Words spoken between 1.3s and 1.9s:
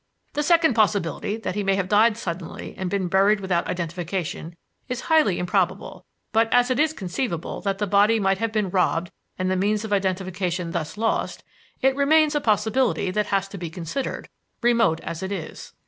that he may have